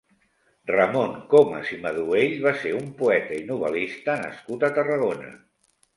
Ramon 0.69 1.11
Comas 1.33 1.69
i 1.75 1.77
Maduell 1.83 2.33
va 2.45 2.55
ser 2.63 2.71
un 2.79 2.89
poeta 3.03 3.37
i 3.43 3.45
novel·lista 3.53 4.17
nascut 4.23 4.67
a 4.67 4.73
Tarragona. 4.79 5.29